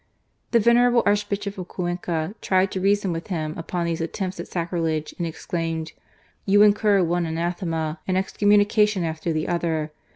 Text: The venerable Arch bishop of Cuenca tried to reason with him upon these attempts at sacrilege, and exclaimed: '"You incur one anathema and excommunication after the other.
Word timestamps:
The 0.49 0.59
venerable 0.59 1.03
Arch 1.05 1.29
bishop 1.29 1.59
of 1.59 1.67
Cuenca 1.67 2.33
tried 2.41 2.71
to 2.71 2.79
reason 2.81 3.11
with 3.11 3.27
him 3.27 3.53
upon 3.55 3.85
these 3.85 4.01
attempts 4.01 4.39
at 4.39 4.47
sacrilege, 4.47 5.13
and 5.19 5.27
exclaimed: 5.27 5.91
'"You 6.47 6.63
incur 6.63 7.03
one 7.03 7.27
anathema 7.27 7.99
and 8.07 8.17
excommunication 8.17 9.03
after 9.03 9.31
the 9.31 9.47
other. 9.47 9.91